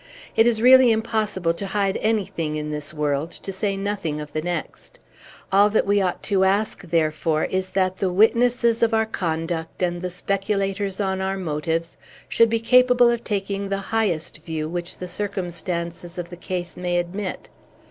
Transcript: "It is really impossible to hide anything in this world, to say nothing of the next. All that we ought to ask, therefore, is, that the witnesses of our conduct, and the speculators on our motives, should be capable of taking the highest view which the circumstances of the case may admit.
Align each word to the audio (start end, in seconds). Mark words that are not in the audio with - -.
"It 0.35 0.47
is 0.47 0.63
really 0.63 0.91
impossible 0.91 1.53
to 1.53 1.67
hide 1.67 1.97
anything 2.01 2.55
in 2.55 2.71
this 2.71 2.91
world, 2.91 3.29
to 3.33 3.51
say 3.53 3.77
nothing 3.77 4.19
of 4.19 4.33
the 4.33 4.41
next. 4.41 4.99
All 5.51 5.69
that 5.69 5.85
we 5.85 6.01
ought 6.01 6.23
to 6.23 6.43
ask, 6.43 6.81
therefore, 6.81 7.43
is, 7.45 7.69
that 7.69 7.97
the 7.97 8.11
witnesses 8.11 8.81
of 8.81 8.95
our 8.95 9.05
conduct, 9.05 9.83
and 9.83 10.01
the 10.01 10.09
speculators 10.09 10.99
on 10.99 11.21
our 11.21 11.37
motives, 11.37 11.97
should 12.27 12.49
be 12.49 12.59
capable 12.59 13.11
of 13.11 13.23
taking 13.23 13.69
the 13.69 13.77
highest 13.93 14.39
view 14.43 14.67
which 14.67 14.97
the 14.97 15.07
circumstances 15.07 16.17
of 16.17 16.31
the 16.31 16.35
case 16.35 16.75
may 16.77 16.97
admit. 16.97 17.49